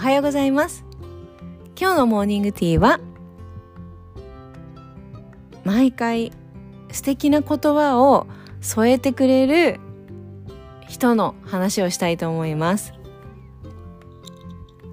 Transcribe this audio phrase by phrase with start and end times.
[0.00, 0.86] はようございます。
[1.78, 3.00] 今日のモーニングティーは
[5.62, 6.32] 毎回
[6.90, 8.26] 素敵な言葉を
[8.62, 9.78] 添えてくれる
[10.88, 12.94] 人の話をしたいと思います。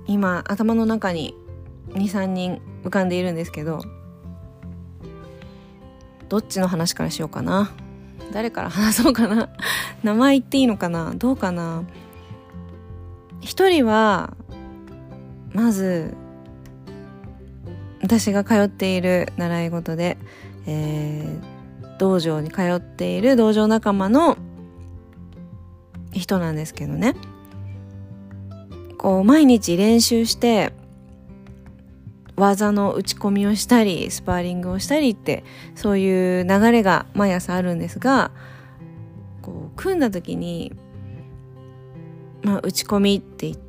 [0.07, 1.37] 今頭の中に
[1.91, 3.79] 23人浮かんでいるんですけど
[6.27, 7.71] どっちの話からしようかな？
[8.33, 9.47] 誰から話そうかな？
[10.03, 11.13] 名前言っていいのかな？
[11.15, 11.85] どうかな？
[13.39, 14.35] 一人は
[15.53, 16.13] まず
[18.01, 20.17] 私が通っている習い事で、
[20.65, 24.37] えー、道場に通っている道場仲間の
[26.11, 27.15] 人なんですけどね。
[28.97, 30.73] こう毎日練習して
[32.35, 35.43] 技の打ち込みをしたりスパーリングをしたりって
[35.75, 38.31] そういう流れが毎朝あるんですが
[39.41, 40.73] こう組んだ時に、
[42.41, 43.66] まあ、打ち込みって言って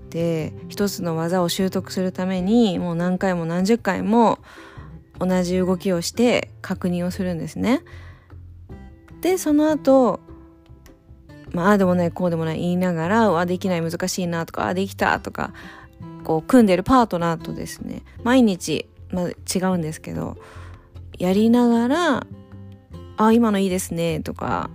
[0.69, 4.39] 一つの技を習得するためにもう何回も何十回も
[5.19, 7.83] 同じ動きをして確認をするんですね。
[9.20, 10.20] でその後
[11.53, 15.53] まあ、あでもないこうでもない言いながら、あできない難しいなとか、あできたとか、
[16.25, 20.36] こう組んでるパートナーとですね、毎日、まあ、違うんですけど、
[21.19, 22.27] やりながら、
[23.17, 24.70] あ、今のいいですねとか、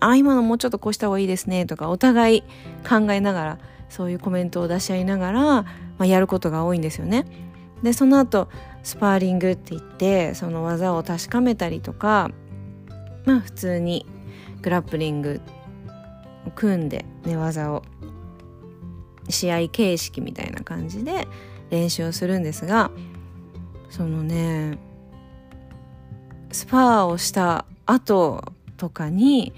[0.00, 2.42] あ、今のもうちょっとこうした方がいいですねとか、お互い
[2.88, 5.64] 考えながら、そういうコメントを出し合いながら、ま
[6.00, 7.26] あ、やることが多いんですよね。
[7.82, 8.48] で、その後、
[8.82, 12.30] スパーリングって言って、その技を確かめたりとか、
[13.24, 14.06] まあ普通に
[14.62, 15.40] グラップリング
[16.54, 17.82] 組んで寝技を
[19.28, 21.26] 試合形式みたいな感じで
[21.70, 22.90] 練習をするんですが
[23.90, 24.78] そのね
[26.52, 28.42] スパーをした後
[28.76, 29.52] とかに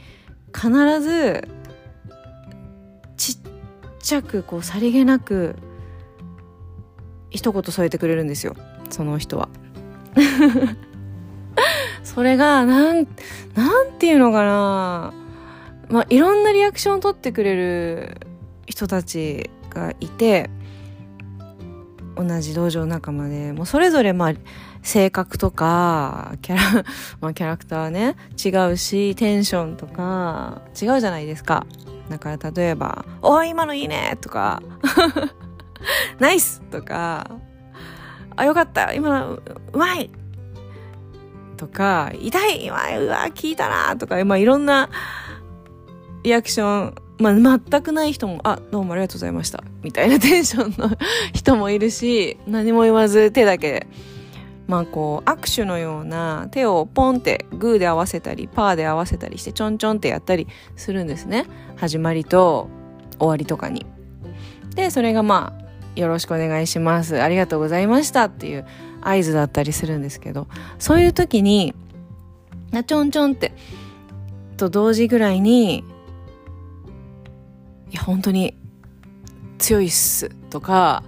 [0.55, 0.71] 必
[1.01, 1.47] ず
[4.09, 5.57] ちゃくこうさりげなく
[7.29, 8.57] 一言添えてくれるんですよ
[8.89, 9.51] その人は。
[12.03, 13.07] それがなん
[13.55, 15.13] なんていうのかな
[15.91, 18.17] まあ、いろんなリアクションを取ってくれる
[18.67, 20.49] 人たちがいて
[22.17, 24.35] 同じ道場仲間でもうそれぞれまあ
[24.83, 26.85] 性格とかキャラ、
[27.21, 31.67] まあ、キャラクターね違うしテンションとか違うじゃないですか
[32.09, 34.63] だから例えば「おい今のいいね」とか
[36.19, 37.31] 「ナイス!」とか
[38.37, 40.11] 「あよかった今のうまい!」
[41.57, 44.89] とか「痛い今うわ聞いたな」とか、まあ、いろんな
[46.23, 49.63] リアクション、まあ、全くない人も、あ、どうもありがとうございました。
[49.83, 50.97] みたいなテンションの
[51.33, 53.87] 人もいるし、何も言わず手だけ、
[54.69, 60.47] まあこう、握手のような手をポンってグーで合わせたり、パーで合わせたりして、ちょんちょんってやったり
[60.77, 61.47] するんですね。
[61.77, 62.69] 始まりと
[63.19, 63.87] 終わりとかに。
[64.77, 65.69] で、それがまあ、
[65.99, 67.21] よろしくお願いします。
[67.21, 68.67] ありがとうございましたっていう
[69.01, 70.47] 合図だったりするんですけど、
[70.79, 71.75] そういう時に、
[72.87, 73.55] ちょんちょんって、
[74.59, 75.79] と同時ぐらいに、
[77.91, 78.55] いや本当に
[79.57, 81.03] 強いっすとか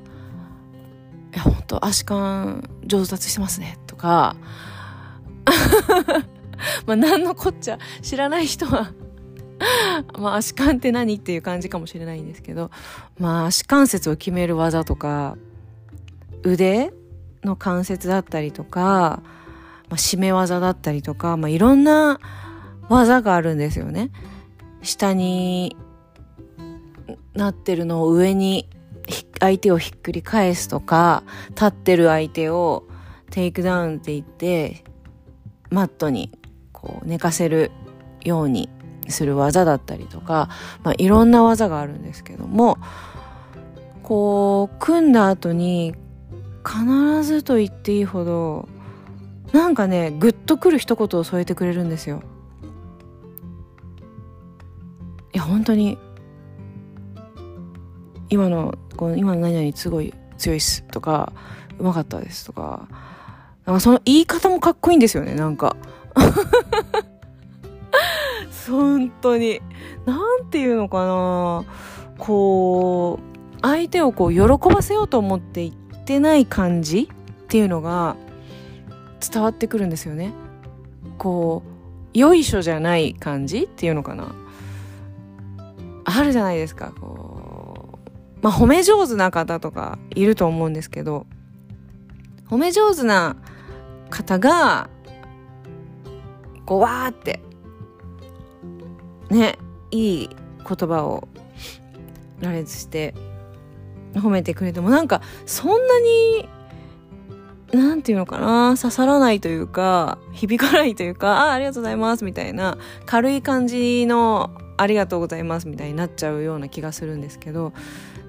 [1.32, 1.84] いや本当？
[1.84, 4.36] 足感上達してますねとか。
[6.86, 8.92] まあ何のこっちゃ知らない人は。
[10.18, 12.70] まあ足感って何っていう感じかもしれないんですけど。
[13.18, 15.36] まあ足関節を決める技とか
[16.42, 16.92] 腕
[17.44, 19.22] の関節だったりとか、
[19.88, 22.20] まあ、締め技だったりとか、まあ、いろんな
[22.88, 24.10] 技があるんですよね。
[24.82, 25.76] 下に
[27.34, 28.68] なってるのを上に
[29.40, 32.86] 相手をひっくり返すとか、立ってる相手を
[33.30, 34.84] テイクダウンって言って、
[35.70, 36.30] マットに
[36.72, 37.70] こう寝かせる
[38.24, 38.68] ように
[39.08, 40.48] する技だったりとか、
[40.82, 42.78] まあ、いろんな技があるんですけども、
[44.02, 45.94] こう、組んだ後に
[46.66, 48.68] 必ずと言っていいほど、
[49.52, 52.22] なんかね、ぐっとくる一言を添えてくれるんですよ。
[55.32, 55.98] いや、本当に
[58.30, 61.32] 今のこの今の何々すごい強いっすとか
[61.78, 62.88] うまかったですとか
[63.66, 65.76] なんかその言い方もかっこいいんですよねなんか。
[68.68, 69.60] 本当に。
[70.06, 71.64] なんていうのかな。
[72.18, 74.40] こう相手をこう喜
[74.72, 78.16] ばせようと思って言ってない感じっていうのが
[79.20, 80.32] 伝わってくるんですよね。
[81.18, 81.62] こ
[82.14, 84.34] うよいしょじゃない感じっていうのかな。
[86.04, 87.19] あるじゃないですかこ
[88.42, 91.26] まあ、褒め上手な方とかいると思うんですけど、
[92.48, 93.36] 褒め上手な
[94.10, 94.88] 方が、
[96.66, 97.40] こう、わーって、
[99.30, 99.58] ね、
[99.90, 100.30] いい
[100.66, 101.28] 言葉を
[102.40, 103.14] 羅列して
[104.14, 106.48] 褒めてくれてもなんかそんなに
[107.72, 117.72] なんていうのかな刺さらないというか響かないというかああありがとうございますみたいな軽い感じのありがとうございますみたいになっちゃうような気がするんですけど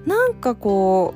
[0.06, 1.14] なんかこ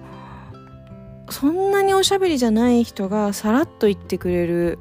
[1.29, 4.79] うそんなにおしゃべりじゃない人がさらっと言ってくれる。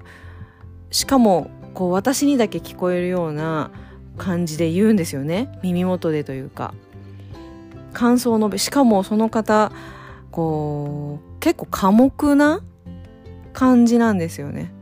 [0.92, 3.72] しかもこう私にだけ聞こえるような
[4.18, 5.60] 感じで言うんですよね。
[5.64, 6.74] 耳元でというか。
[7.94, 9.72] 感想を述べしかもその方
[10.30, 12.62] こう結構寡黙な
[13.54, 14.74] 感じなんですよね。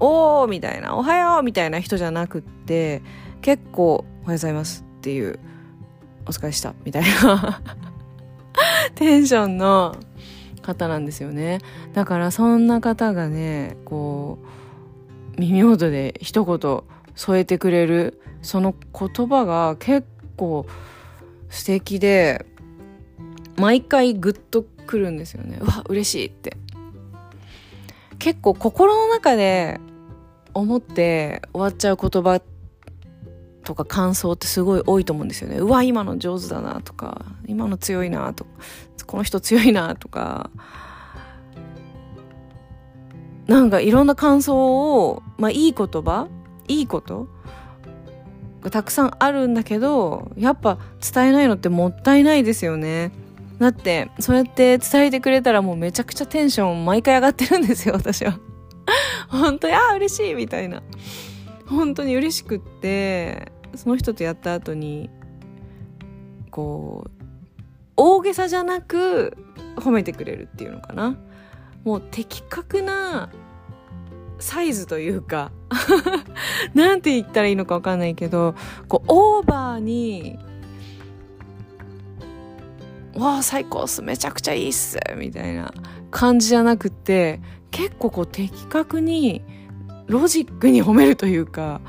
[0.00, 3.02] おーみたいなおはようみたいな人じゃなくって
[3.40, 5.38] 結構おはようございますっていう。
[6.26, 7.60] お疲れしたみたいな。
[8.94, 9.96] テンションの
[10.62, 11.58] 方なんですよね。
[11.92, 14.38] だからそんな方がねこ
[15.36, 16.82] う耳元で一言
[17.14, 20.06] 添えてくれるその言葉が結
[20.36, 20.66] 構
[21.50, 22.46] 素敵で
[23.56, 25.58] 毎回グッとくるんですよね。
[25.60, 26.56] うわ嬉しいって。
[28.18, 29.80] 結構心の中で
[30.54, 32.53] 思って終わっちゃう言葉って
[33.64, 35.58] とか感想ってすごい多いと思うんですよね。
[35.58, 38.50] うわ今の上手だなとか今の強いなとか
[39.06, 40.50] この人強いなとか。
[43.46, 46.28] なんかいろんな感想をまあいい言葉
[46.66, 47.28] いいこと
[48.62, 50.78] がたくさんあるんだけどやっぱ
[51.12, 53.12] 伝えないのってもったいないですよね。
[53.58, 58.38] だってそうやって伝えてくれたらもうめちゃくちゃテンション毎回上がってるんですよ 私は。
[59.28, 60.82] 本当にああ嬉しいみたいな。
[61.66, 63.52] 本当に嬉しくって。
[63.76, 65.10] その人とやった後に
[66.50, 67.24] こう
[67.96, 69.36] 大げさじゃなく
[69.76, 71.16] 褒めてくれるっていうのかな。
[71.84, 73.30] もう的確な
[74.38, 75.52] サイズというか
[76.74, 78.54] なんて言ったらいいのか分かんないけど
[78.88, 80.38] こうオーバーに
[83.14, 85.72] 「わあ最高っすめちゃくちゃいいっす」みたいな
[86.10, 89.44] 感じじゃなくて結構こう的確に
[90.06, 91.80] ロジックに褒めるというか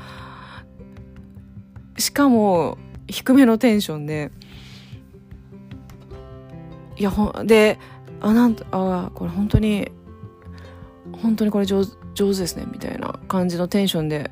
[1.98, 4.30] しかも低めのテンションで。
[6.98, 7.78] いやほで
[8.20, 9.92] あなんとあこれ本当に
[11.22, 14.30] 本当にこれ上手上手ですねみたいな感じのテンションで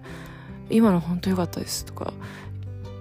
[0.70, 2.14] 今の本当良かったですとか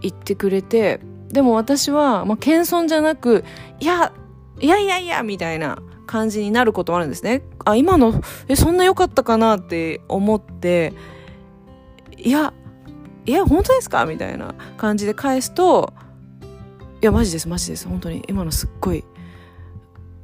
[0.01, 1.00] 言ってくれて
[1.30, 3.45] でも私は、まあ、謙遜じゃなく
[3.80, 4.12] いや
[4.59, 7.42] いやいやいやみたいな感じになることもあるんですね。
[7.66, 10.94] あ今のえそんな良かったかなって思って
[12.18, 12.54] いや
[13.25, 14.05] いや本当ですか？
[14.05, 15.93] みたいな感じで返すと
[17.01, 17.87] いやマジですマジです。
[17.87, 18.23] 本当に。
[18.27, 19.03] 今のすっごい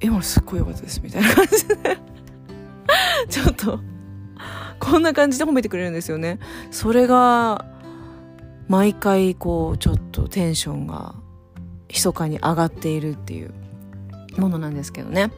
[0.01, 1.01] 今のすっごい良かったです。
[1.03, 1.75] みたいな感じで。
[3.29, 3.79] ちょっと
[4.79, 6.39] こんな感じで褒めてくれるんですよね。
[6.71, 7.65] それが
[8.67, 11.15] 毎回こうちょっとテンションが
[11.89, 13.51] 密かに上がっているっていう
[14.37, 15.31] ものなんですけどね。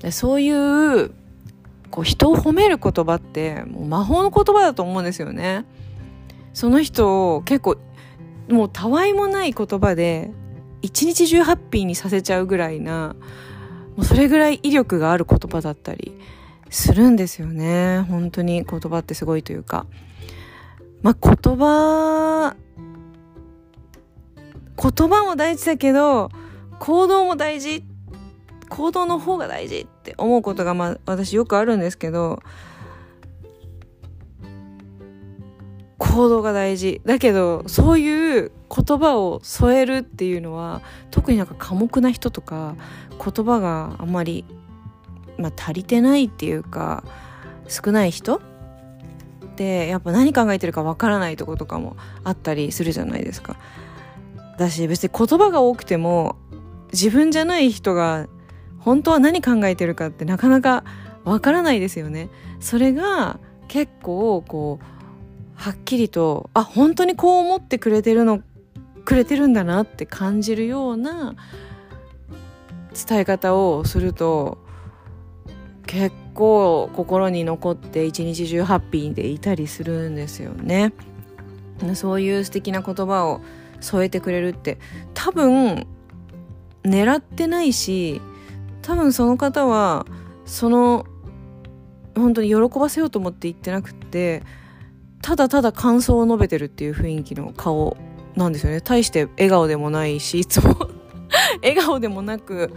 [0.00, 1.10] でそういう
[1.90, 5.64] こう人を褒める言葉ってもう魔法の言葉だと思うんですよね。
[6.56, 7.76] その人を結構
[8.48, 10.30] もうたわいもない言葉で
[10.80, 13.14] 一日中ハッピーにさせちゃうぐらいな
[13.94, 16.18] もうそれぐらい威力がある言葉だったり
[16.70, 18.06] するんですよね。
[18.08, 19.86] 本当に言葉ってすごいというか。
[21.02, 22.56] まあ言葉
[24.82, 26.30] 言葉も大事だけど
[26.78, 27.84] 行動も大事。
[28.70, 32.40] 行動の方が大事って思うことがまあ私よくあるんですけど
[35.98, 42.76] 行動が大事だけどそういう言葉を添えるっていうのは特になんか寡黙な人とか
[43.12, 44.44] 言葉があんまり
[45.38, 47.04] まあ、足りてないっていうか
[47.68, 48.40] 少ない人っ
[49.56, 53.56] てやっぱ何考えてるかわからないとことかもあったりするじゃないですか。
[54.58, 56.36] だし別に言葉が多くても
[56.92, 58.26] 自分じゃない人が
[58.78, 60.84] 本当は何考えてるかってなかなか
[61.24, 62.30] わからないですよね。
[62.60, 63.38] それが
[63.68, 64.95] 結構こう
[65.56, 68.42] はっきりとあ本当にこう思ってくれてるの
[69.04, 71.34] くれてるんだなって感じるような
[73.08, 74.58] 伝え方をすると
[75.86, 80.92] 結構心に残って一日中ハッピーでいたりするんですよね。
[81.94, 83.40] そういう素敵な言葉を
[83.80, 84.78] 添えてくれるって
[85.12, 85.86] 多分
[86.82, 88.20] 狙ってないし
[88.82, 90.06] 多分その方は
[90.46, 91.04] その
[92.14, 94.42] 本当に喜ばせようと思って言ってなくって
[95.26, 97.96] ただただ感想を述べてるっていう雰囲気の顔
[98.36, 98.80] なんですよね。
[98.80, 100.76] 大して笑顔でもないしいつも
[101.64, 102.72] 笑顔でもなく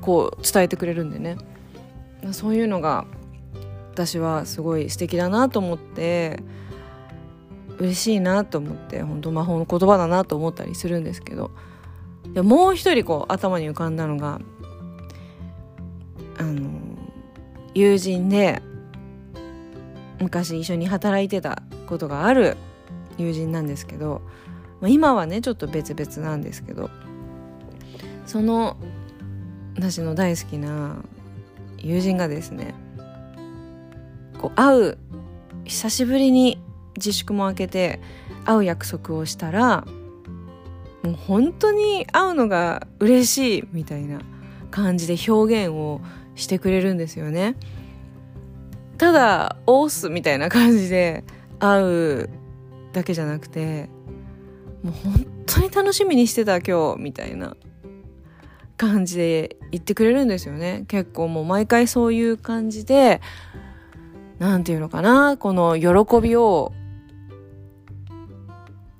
[0.00, 1.36] こう伝えてくれるんでね。
[2.32, 3.04] そういうのが
[3.92, 6.42] 私はすごい素敵だなと思って
[7.76, 11.50] 嬉しいなと思って本当魔法の言葉だなと思ったりするんですけど。
[12.32, 14.40] でもう一人こう頭に浮かんだのが
[16.38, 16.70] あの
[17.74, 18.62] 友人で
[20.20, 22.56] 昔一緒に働いてたことがある
[23.18, 24.22] 友人なんですけど、
[24.80, 26.90] まあ、今はねちょっと別々なんですけど
[28.26, 28.76] その
[29.76, 30.96] 私の大好きな
[31.78, 32.74] 友人がですね
[34.38, 34.98] こう会う
[35.64, 36.60] 久しぶりに
[36.96, 38.00] 自粛も明けて
[38.44, 39.84] 会う約束をしたら
[41.02, 44.20] もう本当に会うのが嬉しいみたいな
[44.70, 46.00] 感じで表現を
[46.34, 47.56] してくれるんですよね。
[48.98, 51.24] ただ「オース」みたいな感じで
[51.58, 52.30] 会う
[52.92, 53.88] だけじゃなくて
[54.82, 57.56] もう本当に楽しみにしてた今日みたいな
[58.76, 60.84] 感じで言ってくれるんですよね。
[60.88, 63.20] 結構もう毎回そういう感じで
[64.38, 66.72] 何て言うのかなこの喜びを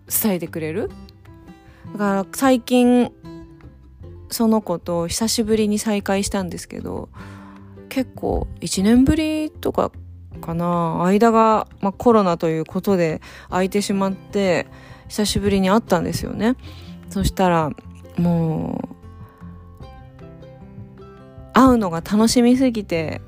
[0.08, 0.90] 伝えてくれる。
[1.92, 3.12] だから最近
[4.28, 7.08] その子と久しぶりに再会したんですけど
[7.88, 9.90] 結構1年ぶりとか
[10.40, 11.02] かな。
[11.04, 14.66] 間が、まあ、コロナということで空いてしまって
[15.08, 16.56] 久しぶりに会ったんですよね。
[17.08, 17.70] そしたら
[18.16, 18.96] もう
[21.52, 23.20] 会うのが楽しみすぎて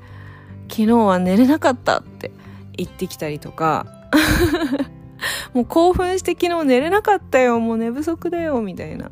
[0.69, 2.31] 昨日は寝れなかったって
[2.77, 3.87] 言ってきたりとか。
[5.53, 9.11] もう興奮して昨日寝れなかったよもう寝不足だよみたいな。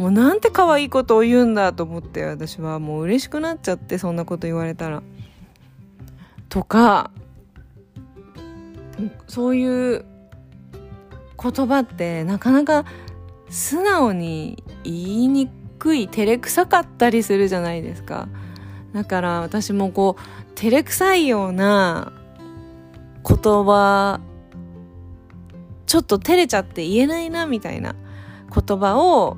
[0.00, 5.02] もうなんて可愛いことを言うんだと思って私はもう嬉しくなっちゃってそんなこと言われたら。
[6.48, 7.10] とか
[9.28, 10.06] そういう
[11.42, 12.86] 言葉ってなかなか
[13.50, 18.30] 素直に言いにくい照れくさかったりするじゃないですか
[18.94, 22.10] だから私もこう照れくさいような
[23.22, 24.18] 言葉
[25.84, 27.94] ちょっと照れちゃって言えないなみたいな
[28.50, 29.36] 言葉を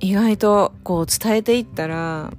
[0.00, 2.32] 意外とこう伝えていったら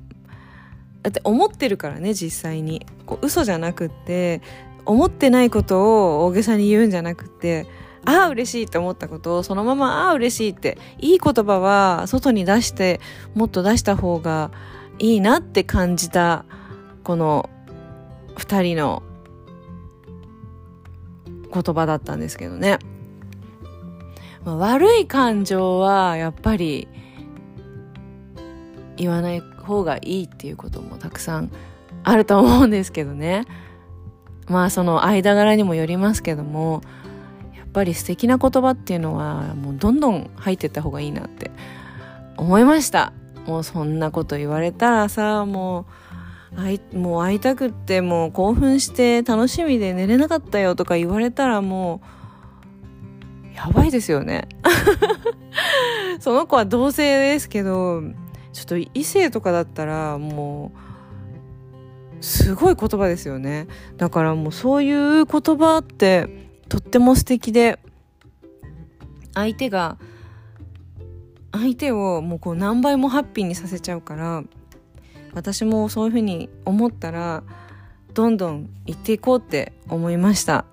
[1.04, 2.86] だって思ってるからね実際に。
[3.12, 4.42] こう嘘じゃなくって
[4.86, 7.68] 思ってないことを大げさに言うんじゃなくって
[8.06, 13.02] ああ嬉しいって思ったことをそのままああ嬉しいっていい言葉は外に出して
[13.36, 14.52] もっと出した方が
[14.98, 16.46] いいなって感じた
[17.04, 17.50] この
[18.36, 19.04] 2人の
[21.54, 22.80] 言葉だったんですけどね、
[24.46, 26.88] まあ、悪い感情はやっぱり
[29.02, 31.52] 言わない方がいいっていうこともたくさん
[32.04, 33.46] あると思うんですけどね。
[34.48, 36.82] まあその間柄にもよりますけども
[37.56, 41.50] やっぱり素敵な言葉っていうのはもうどんどん入ってった方がいいなって
[42.38, 43.14] 思いました。
[43.48, 45.88] もうそんなこと言われたらさも
[46.54, 52.02] う会いもう会いたくってもう興奮して楽しみで寝れなかったよとか言われたらも
[53.52, 54.48] うやばいですよね。
[56.20, 58.04] その子は同性ですけど
[58.54, 60.72] ちょっと異性とかだったらも
[62.20, 63.68] うすごい言葉ですよね。
[63.98, 67.80] だからもうそういう言葉ってとっても素敵で
[69.34, 69.98] 相手が
[71.52, 74.44] 相手をもうこう何倍もハッピーにさせちゃうから
[75.34, 77.44] 私もそういうふうに思ったら
[78.14, 80.66] どんどん言っていこうって思いました。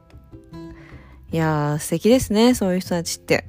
[1.31, 3.47] いやー素敵ですねそういう人たちって。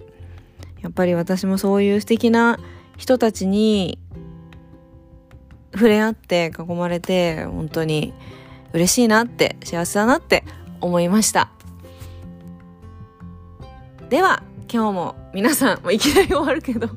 [0.81, 2.57] やっぱり私もそういう素敵な
[2.98, 4.00] 人たちに
[5.73, 8.13] 触れ合って囲まれて本当に
[8.73, 10.43] 嬉しいなって幸せだなって
[10.81, 11.49] 思いました。
[14.09, 16.89] では今日も皆さん、もういきなり終わるけど。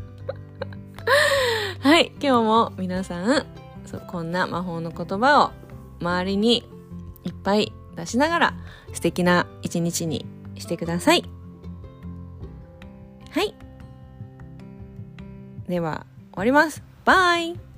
[1.81, 3.45] はい今日も皆さん
[3.87, 5.51] そうこんな魔法の言葉を
[6.01, 6.59] 周りに
[7.25, 8.55] いっぱい出しながら
[8.93, 10.25] 素敵な一日に
[10.57, 11.25] してください。
[13.31, 13.55] はい。
[15.69, 16.83] では終わります。
[17.05, 17.72] バイ。